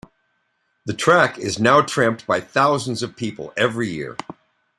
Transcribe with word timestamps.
The 0.87 0.95
track 0.95 1.37
is 1.37 1.59
now 1.59 1.81
tramped 1.83 2.25
by 2.25 2.39
thousands 2.39 3.03
of 3.03 3.15
people 3.15 3.53
every 3.55 3.87
year. 3.91 4.17